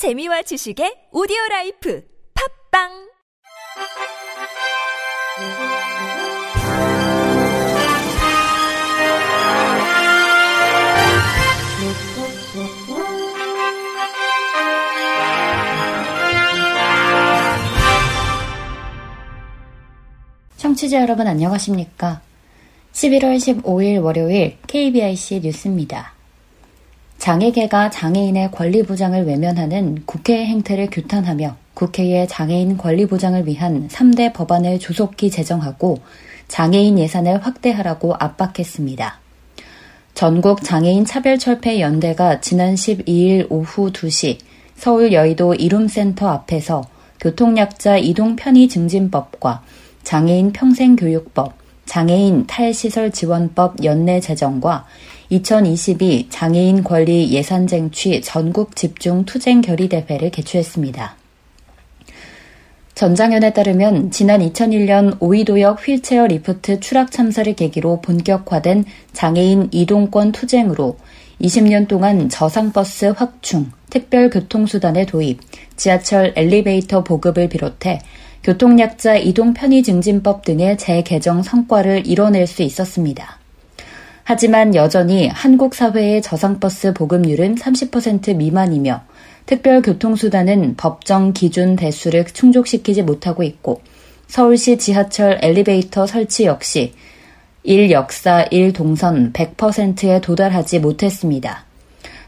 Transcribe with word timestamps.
재미와 0.00 0.40
지식의 0.40 1.12
오디오 1.12 1.36
라이프 1.50 2.02
팝빵 2.32 2.88
청취자 20.56 21.02
여러분 21.02 21.26
안녕하십니까? 21.26 22.22
11월 22.92 23.36
15일 23.36 24.02
월요일 24.02 24.56
KBIC 24.66 25.40
뉴스입니다. 25.40 26.19
장애계가 27.20 27.90
장애인의 27.90 28.50
권리 28.50 28.82
보장을 28.82 29.26
외면하는 29.26 30.04
국회의 30.06 30.46
행태를 30.46 30.88
규탄하며 30.90 31.54
국회의 31.74 32.26
장애인 32.26 32.78
권리 32.78 33.04
보장을 33.04 33.46
위한 33.46 33.88
3대 33.88 34.32
법안을 34.32 34.78
조속히 34.78 35.30
제정하고 35.30 35.98
장애인 36.48 36.98
예산을 36.98 37.44
확대하라고 37.44 38.14
압박했습니다. 38.18 39.20
전국 40.14 40.64
장애인 40.64 41.04
차별철폐 41.04 41.80
연대가 41.80 42.40
지난 42.40 42.74
12일 42.74 43.48
오후 43.50 43.92
2시 43.92 44.38
서울 44.74 45.12
여의도 45.12 45.54
이룸센터 45.54 46.26
앞에서 46.26 46.84
교통약자 47.20 47.98
이동 47.98 48.34
편의 48.34 48.66
증진법과 48.66 49.62
장애인 50.04 50.52
평생교육법, 50.52 51.52
장애인 51.84 52.46
탈시설 52.46 53.10
지원법 53.10 53.84
연내 53.84 54.20
제정과 54.20 54.86
2022 55.30 56.26
장애인 56.28 56.82
권리 56.82 57.30
예산 57.30 57.68
쟁취 57.68 58.20
전국 58.20 58.74
집중 58.74 59.24
투쟁 59.24 59.60
결의 59.60 59.88
대회를 59.88 60.30
개최했습니다. 60.30 61.16
전장연에 62.96 63.52
따르면 63.52 64.10
지난 64.10 64.40
2001년 64.40 65.16
오이도역 65.20 65.86
휠체어 65.86 66.26
리프트 66.26 66.80
추락 66.80 67.12
참사를 67.12 67.50
계기로 67.54 68.00
본격화된 68.02 68.84
장애인 69.12 69.68
이동권 69.70 70.32
투쟁으로 70.32 70.98
20년 71.40 71.88
동안 71.88 72.28
저상버스 72.28 73.14
확충, 73.16 73.70
특별교통수단의 73.88 75.06
도입, 75.06 75.40
지하철 75.76 76.34
엘리베이터 76.36 77.02
보급을 77.02 77.48
비롯해 77.48 78.00
교통약자 78.42 79.16
이동 79.16 79.54
편의 79.54 79.82
증진법 79.82 80.44
등의 80.44 80.76
제개정 80.76 81.42
성과를 81.42 82.06
이뤄낼 82.06 82.46
수 82.46 82.62
있었습니다. 82.62 83.39
하지만 84.32 84.76
여전히 84.76 85.26
한국 85.26 85.74
사회의 85.74 86.22
저상버스 86.22 86.92
보급률은 86.92 87.56
30% 87.56 88.36
미만이며 88.36 89.02
특별교통수단은 89.46 90.76
법정 90.76 91.32
기준 91.32 91.74
대수를 91.74 92.26
충족시키지 92.26 93.02
못하고 93.02 93.42
있고 93.42 93.80
서울시 94.28 94.78
지하철 94.78 95.40
엘리베이터 95.42 96.06
설치 96.06 96.44
역시 96.44 96.94
1역사 97.66 98.52
1동선 98.52 99.32
100%에 99.32 100.20
도달하지 100.20 100.78
못했습니다. 100.78 101.64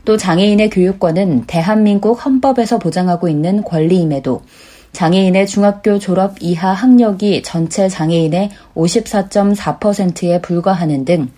또 0.04 0.16
장애인의 0.16 0.70
교육권은 0.70 1.44
대한민국 1.46 2.14
헌법에서 2.26 2.80
보장하고 2.80 3.28
있는 3.28 3.62
권리임에도 3.62 4.42
장애인의 4.90 5.46
중학교 5.46 6.00
졸업 6.00 6.34
이하 6.40 6.72
학력이 6.72 7.44
전체 7.44 7.88
장애인의 7.88 8.50
54.4%에 8.74 10.40
불과하는 10.40 11.04
등 11.04 11.28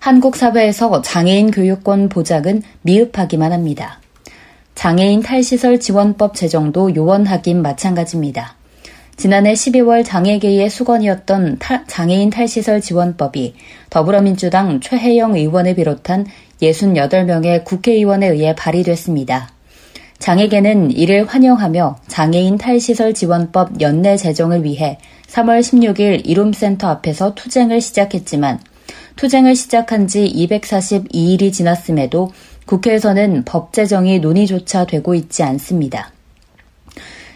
한국 0.00 0.34
사회에서 0.34 1.02
장애인 1.02 1.50
교육권 1.50 2.08
보장은 2.08 2.62
미흡하기만 2.80 3.52
합니다. 3.52 4.00
장애인 4.74 5.20
탈시설 5.20 5.78
지원법 5.78 6.34
제정도 6.34 6.94
요원하긴 6.96 7.60
마찬가지입니다. 7.60 8.56
지난해 9.18 9.52
12월 9.52 10.02
장애계의 10.02 10.70
수건이었던 10.70 11.58
타, 11.58 11.84
장애인 11.86 12.30
탈시설 12.30 12.80
지원법이 12.80 13.54
더불어민주당 13.90 14.80
최혜영 14.80 15.36
의원을 15.36 15.74
비롯한 15.74 16.26
68명의 16.62 17.62
국회의원에 17.66 18.26
의해 18.28 18.54
발의됐습니다. 18.54 19.50
장애계는 20.18 20.92
이를 20.92 21.26
환영하며 21.26 21.98
장애인 22.08 22.56
탈시설 22.56 23.12
지원법 23.12 23.82
연내 23.82 24.16
제정을 24.16 24.64
위해 24.64 24.96
3월 25.28 25.60
16일 25.60 26.22
이룸센터 26.24 26.88
앞에서 26.88 27.34
투쟁을 27.34 27.82
시작했지만 27.82 28.60
투쟁을 29.20 29.54
시작한 29.54 30.06
지 30.06 30.24
242일이 30.34 31.52
지났음에도 31.52 32.32
국회에서는 32.64 33.44
법 33.44 33.74
제정이 33.74 34.18
논의조차 34.20 34.86
되고 34.86 35.14
있지 35.14 35.42
않습니다. 35.42 36.10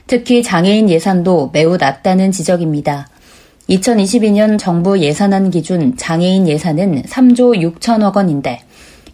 특히 0.07 0.43
장애인 0.43 0.89
예산도 0.89 1.51
매우 1.53 1.77
낮다는 1.77 2.33
지적입니다. 2.33 3.09
2022년 3.69 4.59
정부 4.59 4.99
예산안 4.99 5.51
기준 5.51 5.95
장애인 5.95 6.49
예산은 6.49 7.03
3조 7.03 7.75
6천억 7.75 8.17
원인데 8.17 8.63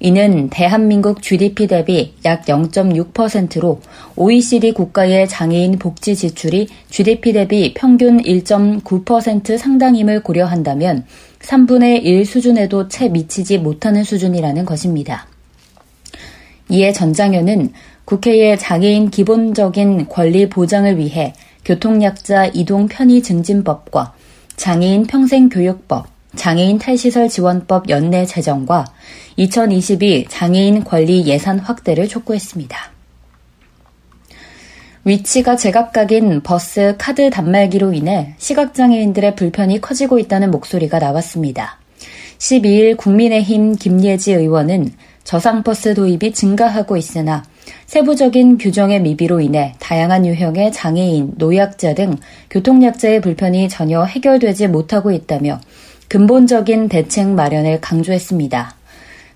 이는 0.02 0.48
대한민국 0.48 1.20
GDP 1.20 1.66
대비 1.66 2.14
약 2.24 2.46
0.6%로 2.46 3.80
OECD 4.16 4.72
국가의 4.72 5.28
장애인 5.28 5.78
복지 5.78 6.16
지출이 6.16 6.68
GDP 6.88 7.34
대비 7.34 7.74
평균 7.74 8.22
1.9% 8.22 9.58
상당임을 9.58 10.22
고려한다면 10.22 11.04
3분의 11.40 12.02
1 12.02 12.24
수준에도 12.24 12.88
채 12.88 13.10
미치지 13.10 13.58
못하는 13.58 14.02
수준이라는 14.02 14.64
것입니다. 14.64 15.26
이에 16.70 16.92
전장현은 16.92 17.72
국회의 18.06 18.58
장애인 18.58 19.10
기본적인 19.10 20.08
권리 20.08 20.48
보장을 20.48 20.96
위해 20.96 21.34
교통약자 21.66 22.46
이동 22.46 22.88
편의 22.88 23.22
증진법과 23.22 24.14
장애인 24.56 25.06
평생교육법, 25.06 26.06
장애인 26.36 26.78
탈시설 26.78 27.28
지원법 27.28 27.88
연내 27.88 28.26
제정과 28.26 28.86
2022 29.36 30.26
장애인 30.28 30.84
권리 30.84 31.26
예산 31.26 31.58
확대를 31.58 32.08
촉구했습니다. 32.08 32.76
위치가 35.04 35.56
제각각인 35.56 36.42
버스 36.42 36.94
카드 36.98 37.30
단말기로 37.30 37.94
인해 37.94 38.34
시각장애인들의 38.38 39.34
불편이 39.34 39.80
커지고 39.80 40.18
있다는 40.18 40.50
목소리가 40.50 40.98
나왔습니다. 40.98 41.78
12일 42.38 42.96
국민의힘 42.96 43.76
김예지 43.76 44.32
의원은 44.32 44.92
저상버스 45.24 45.94
도입이 45.94 46.32
증가하고 46.32 46.96
있으나 46.96 47.44
세부적인 47.86 48.58
규정의 48.58 49.00
미비로 49.00 49.40
인해 49.40 49.74
다양한 49.78 50.26
유형의 50.26 50.72
장애인, 50.72 51.34
노약자 51.36 51.94
등 51.94 52.16
교통약자의 52.50 53.20
불편이 53.20 53.68
전혀 53.68 54.04
해결되지 54.04 54.68
못하고 54.68 55.12
있다며 55.12 55.60
근본적인 56.10 56.88
대책 56.88 57.28
마련을 57.28 57.80
강조했습니다. 57.80 58.74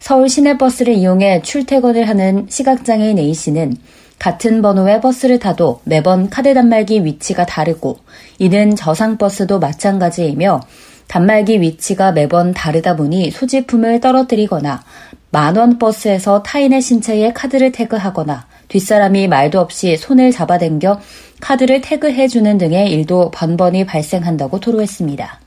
서울 0.01 0.29
시내버스를 0.29 0.95
이용해 0.95 1.43
출퇴근을 1.43 2.09
하는 2.09 2.47
시각장애인 2.51 3.17
A씨는 3.17 3.77
같은 4.19 4.61
번호의 4.61 5.01
버스를 5.01 5.39
타도 5.39 5.83
매번 5.85 6.29
카드 6.29 6.53
단말기 6.53 7.05
위치가 7.05 7.47
다르고 7.47 7.99
이는 8.41 8.75
저상버스도 8.75 9.61
마찬가지이며 9.61 10.63
단말기 11.07 11.61
위치가 11.61 12.11
매번 12.11 12.53
다르다 12.53 12.97
보니 12.97 13.31
소지품을 13.31 14.01
떨어뜨리거나 14.01 14.83
만원 15.31 15.79
버스에서 15.79 16.43
타인의 16.43 16.83
신체에 16.83 17.33
카드를 17.35 17.71
태그하거나 17.71 18.49
뒷사람이 18.67 19.29
말도 19.29 19.61
없이 19.61 19.97
손을 19.97 20.33
잡아당겨 20.33 21.01
카드를 21.41 21.83
태그해주는 21.83 22.59
등의 22.59 22.91
일도 22.91 23.31
번번이 23.31 23.87
발생한다고 23.87 24.59
토로했습니다. 24.59 25.44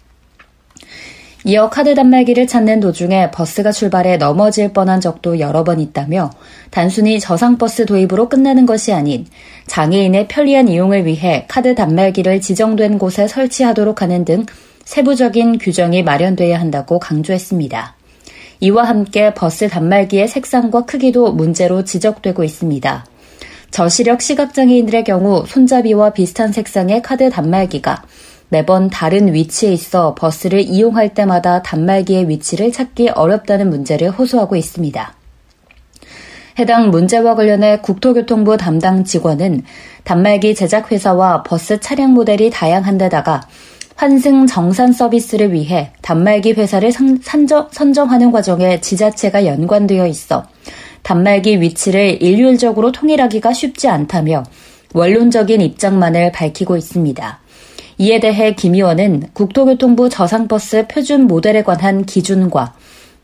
이어 1.45 1.69
카드 1.69 1.93
단말기를 1.93 2.47
찾는 2.47 2.79
도중에 2.79 3.31
버스가 3.31 3.71
출발해 3.71 4.17
넘어질 4.17 4.73
뻔한 4.73 4.99
적도 4.99 5.39
여러 5.39 5.63
번 5.63 5.79
있다며 5.79 6.31
단순히 6.71 7.19
저상버스 7.19 7.85
도입으로 7.85 8.27
끝나는 8.27 8.65
것이 8.65 8.91
아닌 8.91 9.25
장애인의 9.67 10.27
편리한 10.27 10.67
이용을 10.67 11.05
위해 11.05 11.45
카드 11.47 11.75
단말기를 11.75 12.41
지정된 12.41 12.97
곳에 12.97 13.27
설치하도록 13.27 14.01
하는 14.01 14.25
등 14.25 14.45
세부적인 14.83 15.59
규정이 15.59 16.03
마련돼야 16.03 16.59
한다고 16.59 16.97
강조했습니다. 16.97 17.95
이와 18.59 18.83
함께 18.85 19.33
버스 19.33 19.67
단말기의 19.67 20.27
색상과 20.27 20.85
크기도 20.85 21.31
문제로 21.31 21.83
지적되고 21.83 22.43
있습니다. 22.43 23.05
저시력 23.69 24.21
시각장애인들의 24.21 25.03
경우 25.03 25.45
손잡이와 25.45 26.11
비슷한 26.11 26.51
색상의 26.51 27.01
카드 27.01 27.29
단말기가 27.29 28.01
매번 28.49 28.89
다른 28.89 29.33
위치에 29.33 29.73
있어 29.73 30.15
버스를 30.15 30.61
이용할 30.61 31.13
때마다 31.13 31.61
단말기의 31.61 32.29
위치를 32.29 32.71
찾기 32.71 33.09
어렵다는 33.09 33.69
문제를 33.69 34.09
호소하고 34.11 34.55
있습니다. 34.55 35.13
해당 36.59 36.89
문제와 36.89 37.35
관련해 37.35 37.79
국토교통부 37.81 38.57
담당 38.57 39.03
직원은 39.03 39.63
단말기 40.03 40.55
제작 40.55 40.91
회사와 40.91 41.43
버스 41.43 41.79
차량 41.79 42.13
모델이 42.13 42.49
다양한 42.49 42.97
데다가 42.97 43.41
환승 43.95 44.47
정산 44.47 44.91
서비스를 44.91 45.53
위해 45.53 45.91
단말기 46.01 46.53
회사를 46.53 46.91
산정, 46.91 47.67
선정하는 47.71 48.31
과정에 48.31 48.79
지자체가 48.79 49.45
연관되어 49.45 50.07
있어 50.07 50.45
단말기 51.03 51.61
위치를 51.61 52.21
일률적으로 52.21 52.91
통일하기가 52.91 53.53
쉽지 53.53 53.87
않다며 53.87 54.43
원론적인 54.93 55.61
입장만을 55.61 56.31
밝히고 56.31 56.77
있습니다. 56.77 57.39
이에 57.99 58.19
대해 58.19 58.53
김 58.53 58.75
의원은 58.75 59.29
국토교통부 59.33 60.09
저상버스 60.09 60.87
표준 60.87 61.25
모델에 61.25 61.63
관한 61.63 62.05
기준과 62.05 62.75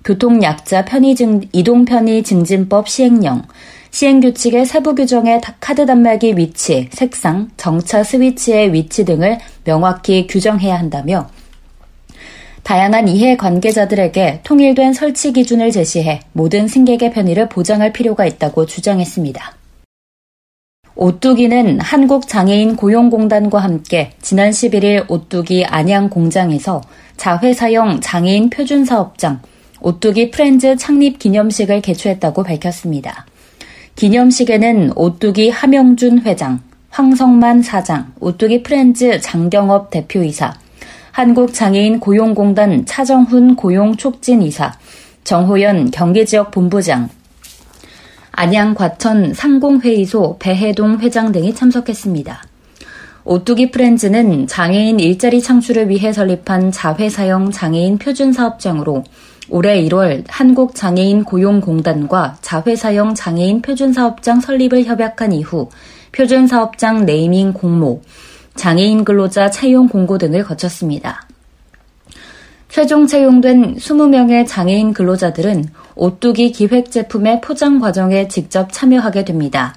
교통약자 0.04 0.86
편의 0.86 1.16
증, 1.16 1.42
이동 1.52 1.86
편의 1.86 2.24
증진법 2.24 2.90
시행령, 2.90 3.44
시행규칙의 3.92 4.66
세부 4.66 4.96
규정의 4.96 5.40
카드 5.60 5.86
단말기 5.86 6.36
위치, 6.36 6.90
색상, 6.92 7.50
정차 7.58 8.04
스위치의 8.04 8.74
위치 8.74 9.06
등을 9.06 9.38
명확히 9.64 10.26
규정해야 10.28 10.78
한다며 10.78 11.30
다양한 12.64 13.08
이해 13.08 13.38
관계자들에게 13.38 14.42
통일된 14.44 14.94
설치 14.94 15.34
기준을 15.34 15.72
제시해 15.72 16.22
모든 16.32 16.68
승객의 16.68 17.12
편의를 17.12 17.50
보장할 17.50 17.94
필요가 17.94 18.26
있다고 18.26 18.66
주장했습니다. 18.66 19.63
오뚜기는 20.96 21.80
한국장애인 21.80 22.76
고용공단과 22.76 23.60
함께 23.60 24.12
지난 24.22 24.52
11일 24.52 25.10
오뚜기 25.10 25.66
안양 25.66 26.10
공장에서 26.10 26.82
자회사용 27.18 28.00
장애인 28.00 28.52
표준사업장 28.52 29.42
오뚜기 29.82 30.32
프렌즈 30.32 30.76
창립 30.78 31.18
기념식을 31.20 31.82
개최했다고 31.82 32.44
밝혔습니다. 32.44 33.26
기념식에는 33.96 34.94
오뚜기 34.96 35.50
하명준 35.50 36.22
회장, 36.22 36.62
황성만 36.90 37.64
사장, 37.64 38.14
오뚜기 38.20 38.64
프렌즈 38.64 39.20
장경업 39.20 39.90
대표이사, 39.90 40.54
한국장애인 41.12 42.00
고용공단 42.00 42.86
차정훈 42.86 43.56
고용촉진이사, 43.56 44.74
정호연 45.24 45.92
경기지역 45.92 46.52
본부장, 46.52 47.10
안양 48.36 48.74
과천 48.74 49.34
상공회의소 49.34 50.38
배해동 50.40 51.00
회장 51.00 51.32
등이 51.32 51.54
참석했습니다. 51.54 52.44
오뚜기 53.26 53.72
프렌즈는 53.72 54.48
장애인 54.48 55.00
일자리 55.00 55.40
창출을 55.40 55.90
위해 55.90 56.12
설립한 56.12 56.72
자회사형 56.72 57.52
장애인 57.52 58.00
표준사업장으로 58.00 59.04
올해 59.50 59.82
1월 59.84 60.24
한국장애인 60.28 61.24
고용공단과 61.24 62.38
자회사형 62.42 63.14
장애인 63.14 63.62
표준사업장 63.62 64.42
설립을 64.42 64.84
협약한 64.84 65.32
이후 65.32 65.70
표준사업장 66.12 67.06
네이밍 67.06 67.54
공모, 67.54 68.02
장애인 68.56 69.06
근로자 69.06 69.52
채용 69.52 69.88
공고 69.88 70.18
등을 70.18 70.44
거쳤습니다. 70.44 71.28
최종 72.74 73.06
채용된 73.06 73.76
20명의 73.76 74.48
장애인 74.48 74.94
근로자들은 74.94 75.66
오뚜기 75.94 76.54
기획 76.54 76.90
제품의 76.90 77.42
포장 77.42 77.78
과정에 77.78 78.28
직접 78.28 78.74
참여하게 78.74 79.26
됩니다. 79.26 79.76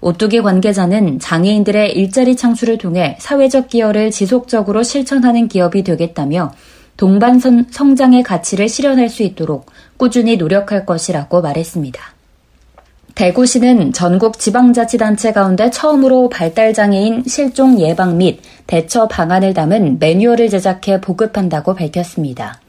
오뚜기 0.00 0.42
관계자는 0.42 1.18
장애인들의 1.18 1.96
일자리 1.96 2.36
창출을 2.36 2.78
통해 2.78 3.16
사회적 3.18 3.66
기여를 3.66 4.12
지속적으로 4.12 4.84
실천하는 4.84 5.48
기업이 5.48 5.82
되겠다며 5.82 6.52
동반 6.96 7.40
성장의 7.40 8.22
가치를 8.22 8.68
실현할 8.68 9.08
수 9.08 9.24
있도록 9.24 9.66
꾸준히 9.96 10.36
노력할 10.36 10.86
것이라고 10.86 11.40
말했습니다. 11.40 12.17
대구시는 13.18 13.92
전국 13.92 14.38
지방자치단체 14.38 15.32
가운데 15.32 15.70
처음으로 15.70 16.28
발달장애인 16.28 17.24
실종 17.26 17.80
예방 17.80 18.16
및 18.16 18.38
대처 18.68 19.08
방안을 19.08 19.54
담은 19.54 19.98
매뉴얼을 19.98 20.48
제작해 20.48 21.00
보급한다고 21.00 21.74
밝혔습니다. 21.74 22.60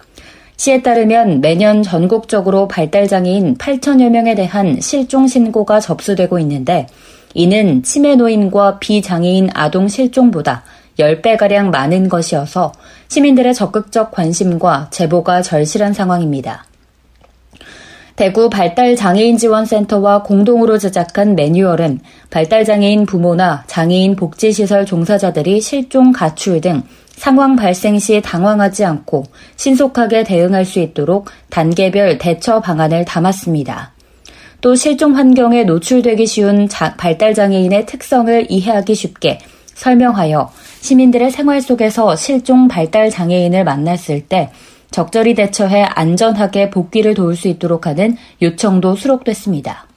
시에 0.57 0.81
따르면 0.81 1.41
매년 1.41 1.83
전국적으로 1.83 2.67
발달장애인 2.67 3.59
8천여 3.59 4.09
명에 4.09 4.33
대한 4.33 4.81
실종 4.81 5.27
신고가 5.27 5.79
접수되고 5.79 6.39
있는데 6.39 6.87
이는 7.35 7.83
치매 7.83 8.15
노인과 8.15 8.79
비장애인 8.79 9.51
아동 9.53 9.87
실종보다 9.87 10.63
10배가량 10.97 11.69
많은 11.69 12.09
것이어서 12.09 12.71
시민들의 13.07 13.53
적극적 13.53 14.09
관심과 14.09 14.87
제보가 14.89 15.43
절실한 15.43 15.93
상황입니다. 15.93 16.65
대구 18.19 18.49
발달장애인 18.49 19.37
지원센터와 19.37 20.23
공동으로 20.23 20.77
제작한 20.77 21.37
매뉴얼은 21.37 22.01
발달장애인 22.31 23.05
부모나 23.05 23.63
장애인 23.67 24.17
복지시설 24.17 24.85
종사자들이 24.85 25.61
실종 25.61 26.11
가출 26.11 26.59
등 26.59 26.83
상황 27.07 27.55
발생 27.55 27.97
시 27.97 28.19
당황하지 28.19 28.83
않고 28.83 29.23
신속하게 29.55 30.25
대응할 30.25 30.65
수 30.65 30.79
있도록 30.79 31.29
단계별 31.49 32.17
대처 32.17 32.59
방안을 32.59 33.05
담았습니다. 33.05 33.93
또 34.59 34.75
실종 34.75 35.15
환경에 35.15 35.63
노출되기 35.63 36.25
쉬운 36.25 36.67
발달장애인의 36.97 37.85
특성을 37.85 38.47
이해하기 38.49 38.95
쉽게 38.95 39.39
설명하여 39.75 40.51
시민들의 40.81 41.31
생활 41.31 41.61
속에서 41.61 42.17
실종 42.17 42.67
발달장애인을 42.67 43.63
만났을 43.63 44.27
때 44.27 44.49
적절히 44.91 45.33
대처해 45.35 45.83
안전하게 45.83 46.69
복귀를 46.69 47.13
도울 47.13 47.35
수 47.35 47.47
있도록 47.47 47.87
하는 47.87 48.17
요청도 48.41 48.95
수록됐습니다. 48.95 49.87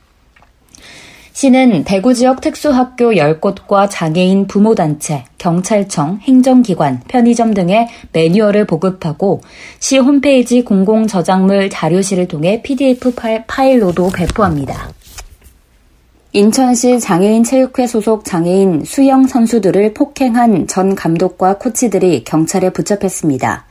시는 1.33 1.85
대구 1.85 2.12
지역 2.12 2.43
특수학교 2.43 3.12
10곳과 3.12 3.89
장애인 3.91 4.47
부모단체, 4.47 5.25
경찰청, 5.39 6.19
행정기관, 6.23 7.00
편의점 7.09 7.55
등의 7.55 7.89
매뉴얼을 8.12 8.67
보급하고 8.67 9.41
시 9.81 9.97
홈페이지 9.97 10.62
공공 10.62 11.06
저작물 11.06 11.71
자료실을 11.71 12.29
통해 12.29 12.61
PDF 12.62 13.15
파일로도 13.47 14.11
배포합니다. 14.11 14.91
인천시 16.35 17.00
장애인 17.00 17.44
체육회 17.44 17.87
소속 17.87 18.25
장애인 18.25 18.85
수영 18.85 19.27
선수들을 19.27 19.94
폭행한 19.94 20.67
전 20.67 20.94
감독과 20.94 21.59
코치들이 21.59 22.25
경찰에 22.25 22.71
붙잡혔습니다. 22.71 23.67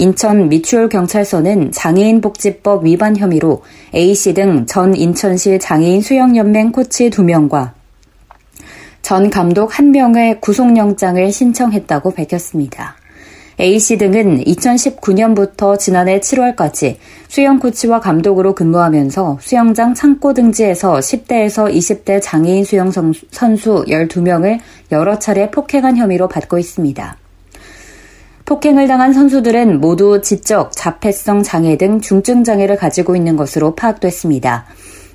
인천 0.00 0.48
미추홀 0.48 0.88
경찰서는 0.88 1.72
장애인 1.72 2.22
복지법 2.22 2.86
위반 2.86 3.18
혐의로 3.18 3.62
A씨 3.94 4.32
등 4.32 4.64
전 4.66 4.94
인천시 4.96 5.58
장애인 5.58 6.00
수영연맹 6.00 6.72
코치 6.72 7.10
2명과 7.10 7.72
전 9.02 9.28
감독 9.28 9.72
1명의 9.72 10.40
구속영장을 10.40 11.30
신청했다고 11.30 12.12
밝혔습니다. 12.12 12.96
A씨 13.60 13.98
등은 13.98 14.42
2019년부터 14.44 15.78
지난해 15.78 16.18
7월까지 16.18 16.96
수영 17.28 17.58
코치와 17.58 18.00
감독으로 18.00 18.54
근무하면서 18.54 19.36
수영장 19.42 19.92
창고 19.92 20.32
등지에서 20.32 20.94
10대에서 20.94 21.70
20대 21.70 22.22
장애인 22.22 22.64
수영 22.64 22.90
선수 22.90 23.84
12명을 23.86 24.60
여러 24.92 25.18
차례 25.18 25.50
폭행한 25.50 25.98
혐의로 25.98 26.26
받고 26.26 26.58
있습니다. 26.58 27.19
폭행을 28.50 28.88
당한 28.88 29.12
선수들은 29.12 29.80
모두 29.80 30.20
지적, 30.20 30.72
자폐성 30.72 31.44
장애 31.44 31.76
등 31.76 32.00
중증 32.00 32.42
장애를 32.42 32.76
가지고 32.76 33.14
있는 33.14 33.36
것으로 33.36 33.76
파악됐습니다. 33.76 34.64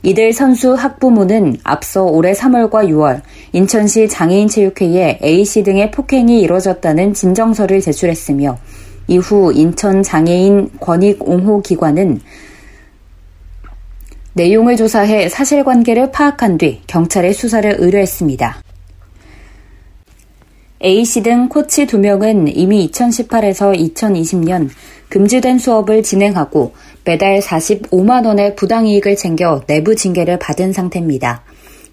이들 0.04 0.32
선수 0.32 0.74
학부모는 0.74 1.58
앞서 1.66 2.04
올해 2.06 2.32
3월과 2.32 2.88
6월 2.88 3.24
인천시 3.52 4.08
장애인체육회에 4.08 5.20
A씨 5.22 5.64
등의 5.64 5.92
폭행이 5.92 6.40
이뤄졌다는 6.44 7.14
진정서를 7.14 7.82
제출했으며 7.82 8.58
이후 9.10 9.52
인천 9.54 10.02
장애인 10.02 10.70
권익 10.80 11.28
옹호 11.28 11.62
기관은 11.62 12.22
내용을 14.32 14.78
조사해 14.78 15.28
사실관계를 15.28 16.14
파악한 16.14 16.58
뒤 16.58 16.82
경찰에 16.88 17.34
수사를 17.34 17.76
의뢰했습니다. 17.80 18.65
A씨 20.86 21.24
등 21.24 21.50
코치 21.50 21.88
2명은 21.88 22.52
이미 22.54 22.88
2018에서 22.92 23.76
2020년 23.76 24.70
금지된 25.10 25.58
수업을 25.58 26.04
진행하고 26.04 26.74
매달 27.04 27.40
45만 27.40 28.28
원의 28.28 28.56
부당이익을 28.56 29.16
챙겨 29.16 29.62
내부 29.66 29.96
징계를 29.96 30.38
받은 30.38 30.74
상태입니다. 30.74 31.42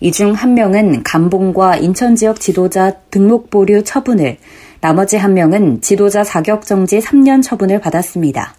이 0.01 0.11
중 0.11 0.35
한 0.35 0.53
명은 0.55 1.05
감봉과 1.05 1.77
인천 1.77 2.17
지역 2.17 2.39
지도자 2.41 2.93
등록 3.11 3.49
보류 3.49 3.83
처분을, 3.83 4.37
나머지 4.81 5.17
한 5.17 5.33
명은 5.33 5.81
지도자 5.81 6.23
자격 6.23 6.67
정지 6.67 6.99
3년 6.99 7.43
처분을 7.43 7.81
받았습니다. 7.81 8.55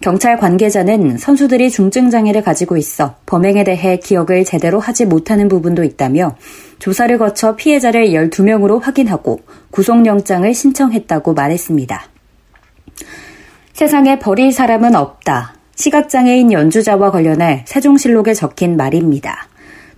경찰 0.00 0.36
관계자는 0.38 1.16
선수들이 1.16 1.70
중증 1.70 2.10
장애를 2.10 2.42
가지고 2.42 2.76
있어 2.76 3.16
범행에 3.26 3.64
대해 3.64 3.96
기억을 3.96 4.44
제대로 4.44 4.80
하지 4.80 5.06
못하는 5.06 5.48
부분도 5.48 5.84
있다며 5.84 6.36
조사를 6.78 7.16
거쳐 7.18 7.56
피해자를 7.56 8.08
12명으로 8.08 8.82
확인하고 8.82 9.40
구속영장을 9.70 10.52
신청했다고 10.52 11.34
말했습니다. 11.34 12.04
세상에 13.72 14.18
버릴 14.18 14.52
사람은 14.52 14.94
없다. 14.94 15.54
시각장애인 15.76 16.52
연주자와 16.52 17.10
관련해 17.10 17.64
세종실록에 17.66 18.34
적힌 18.34 18.76
말입니다. 18.76 19.48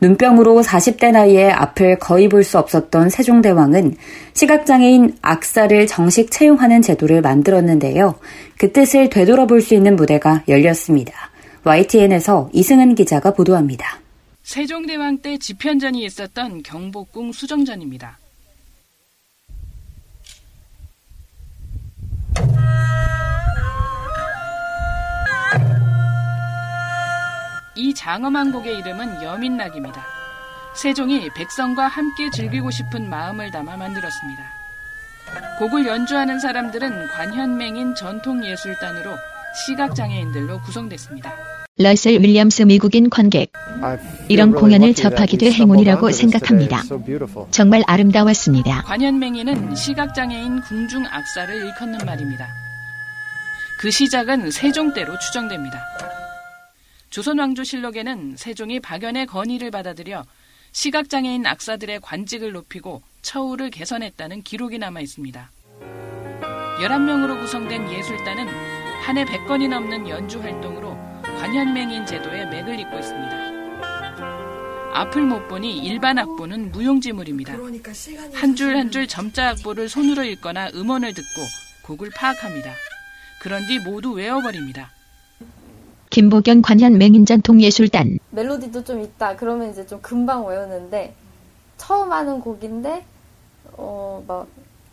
눈병으로 0.01 0.63
40대 0.63 1.11
나이에 1.11 1.51
앞을 1.51 1.99
거의 1.99 2.29
볼 2.29 2.45
수 2.45 2.59
없었던 2.59 3.11
세종대왕은 3.11 3.97
시각장애인 4.35 5.17
악사를 5.23 5.87
정식 5.87 6.31
채용하는 6.31 6.83
제도를 6.83 7.23
만들었는데요. 7.23 8.15
그 8.59 8.73
뜻을 8.73 9.11
되돌아볼 9.11 9.61
수 9.61 9.75
있는 9.75 9.97
무대가 9.97 10.43
열렸습니다. 10.49 11.31
YTN에서 11.65 12.51
이승은 12.53 12.95
기자가 12.95 13.33
보도합니다. 13.33 14.01
세종대왕 14.43 15.19
때 15.19 15.39
집현전이 15.39 16.05
있었던 16.05 16.63
경복궁 16.63 17.33
수정전입니다. 17.33 18.19
이 27.77 27.93
장엄한 27.93 28.53
곡의 28.53 28.79
이름은 28.79 29.23
여민락입니다. 29.23 30.05
세종이 30.75 31.29
백성과 31.35 31.87
함께 31.89 32.31
즐기고 32.31 32.71
싶은 32.71 33.09
마음을 33.09 33.51
담아 33.51 33.77
만들었습니다. 33.77 34.43
곡을 35.59 35.87
연주하는 35.87 36.41
사람들은 36.41 37.09
관현맹인 37.09 37.95
전통예술단으로 37.95 39.17
시각장애인들로 39.67 40.61
구성됐습니다. 40.63 41.33
러셀 41.79 42.23
윌리엄스 42.23 42.63
미국인 42.63 43.11
관객. 43.11 43.53
이런 44.29 44.53
공연을 44.53 44.95
접하게 44.95 45.37
될 45.37 45.53
행운이라고 45.53 46.11
생각합니다. 46.11 46.83
정말 47.51 47.83
아름다웠습니다. 47.87 48.83
관현맹이는 48.83 49.75
시각장애인 49.75 50.63
궁중 50.63 51.05
악사를 51.07 51.55
일컫는 51.55 52.07
말입니다. 52.07 52.49
그 53.79 53.91
시작은 53.91 54.51
세종 54.51 54.95
때로 54.95 55.19
추정됩니다. 55.19 55.79
조선왕조실록에는 57.17 58.37
세종이 58.37 58.79
박연의 58.79 59.25
건의를 59.25 59.71
받아들여 59.71 60.27
시각장애인 60.73 61.47
악사들의 61.47 62.01
관직을 62.01 62.53
높이고 62.53 63.03
처우를 63.23 63.71
개선했다는 63.71 64.43
기록이 64.43 64.77
남아 64.77 65.01
있습니다. 65.01 65.51
11명으로 66.79 67.41
구성된 67.41 67.91
예술단은 67.91 68.47
한 69.07 69.17
해 69.17 69.25
100건이 69.25 69.67
넘는 69.67 70.11
연주 70.11 70.43
활동으로 70.43 70.95
관현맹인 71.23 72.05
제도의 72.05 72.51
맥을 72.51 72.81
잇고 72.81 72.99
있습니다. 72.99 73.47
앞을 74.93 75.23
못 75.23 75.49
보니 75.49 75.79
일반 75.87 76.19
악보는 76.19 76.71
무용지물입니다. 76.73 77.55
한 78.35 78.55
줄 78.55 78.77
한 78.77 78.91
줄 78.91 79.07
점자 79.07 79.51
악보를 79.51 79.89
손으로 79.89 80.23
읽거나 80.25 80.69
음원을 80.75 81.15
듣고 81.15 81.47
곡을 81.83 82.11
파악합니다. 82.15 82.75
그런 83.41 83.67
뒤 83.67 83.79
모두 83.79 84.13
외워버립니다. 84.13 84.91
김보경 86.17 86.63
관현 86.63 86.97
맹인전통예술단 86.97 88.19
멜로디도 88.31 88.85
좀 88.85 89.03
있다. 89.03 89.37
그러면 89.37 89.71
이제 89.71 89.87
좀 89.87 90.01
금방 90.01 90.47
외우는데 90.47 91.15
처음 91.77 92.11
하는 92.11 92.41
곡인데 92.41 93.05
어 93.77 94.25
막 94.27 94.49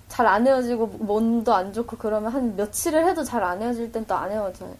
잘안 0.10 0.46
외워지고 0.46 0.88
몸도 1.00 1.56
안 1.56 1.72
좋고 1.72 1.96
그러면 1.96 2.30
한 2.34 2.58
며칠을 2.58 3.08
해도 3.08 3.24
잘안 3.24 3.62
외워질 3.62 3.94
땐 3.94 4.06
또안 4.06 4.32
외워져요. 4.32 4.76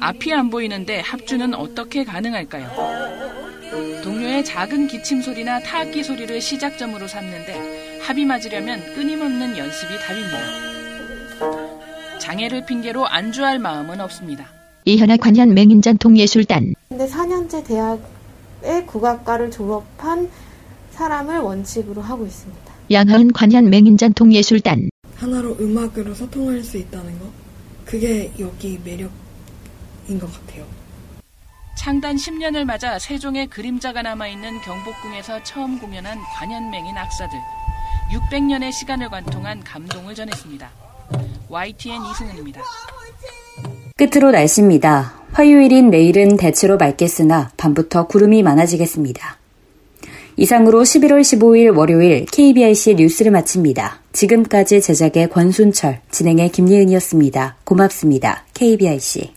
앞이 0.00 0.30
안 0.34 0.50
보이는데 0.50 1.00
합주는 1.00 1.54
어떻게 1.54 2.04
가능할까요? 2.04 2.68
동료의 4.04 4.44
작은 4.44 4.88
기침 4.88 5.22
소리나 5.22 5.60
타악기 5.60 6.02
소리를 6.04 6.38
시작점으로 6.38 7.08
삼는데 7.08 7.98
합이 8.02 8.26
맞으려면 8.26 8.78
끊임없는 8.94 9.56
연습이 9.56 9.94
답입니다. 10.00 10.38
장애를 12.18 12.66
핑계로 12.66 13.06
안주할 13.06 13.58
마음은 13.58 13.98
없습니다. 14.02 14.61
이현아 14.84 15.16
관현 15.18 15.54
맹인전통예술단 15.54 16.74
근데 16.88 17.06
4년제 17.06 17.64
대학의 17.64 18.86
국악과를 18.86 19.50
졸업한 19.50 20.28
사람을 20.90 21.38
원칙으로 21.38 22.02
하고 22.02 22.26
있습니다. 22.26 22.72
양하은 22.90 23.32
관현 23.32 23.70
맹인전통예술단 23.70 24.90
하나로 25.16 25.56
음악으로 25.60 26.14
소통할 26.14 26.62
수 26.62 26.78
있다는 26.78 27.16
거 27.20 27.26
그게 27.84 28.32
여기 28.40 28.80
매력인 28.84 30.18
것 30.18 30.32
같아요. 30.32 30.66
창단 31.78 32.16
10년을 32.16 32.64
맞아 32.64 32.98
세종의 32.98 33.46
그림자가 33.48 34.02
남아있는 34.02 34.60
경복궁에서 34.62 35.44
처음 35.44 35.78
공연한 35.78 36.18
관현맹인 36.36 36.96
악사들 36.96 37.38
600년의 38.12 38.72
시간을 38.72 39.08
관통한 39.08 39.62
감동을 39.62 40.14
전했습니다. 40.14 40.70
YTN 41.48 42.02
이승은입니다. 42.04 42.62
끝으로 44.02 44.32
날씨입니다. 44.32 45.12
화요일인 45.30 45.90
내일은 45.90 46.36
대체로 46.36 46.76
맑겠으나 46.76 47.52
밤부터 47.56 48.08
구름이 48.08 48.42
많아지겠습니다. 48.42 49.38
이상으로 50.36 50.82
11월 50.82 51.20
15일 51.20 51.76
월요일 51.76 52.26
KBRC 52.26 52.96
뉴스를 52.96 53.30
마칩니다. 53.30 54.00
지금까지 54.12 54.80
제작의 54.80 55.30
권순철, 55.30 56.00
진행의 56.10 56.48
김예은이었습니다. 56.50 57.58
고맙습니다. 57.62 58.44
KBRC. 58.54 59.30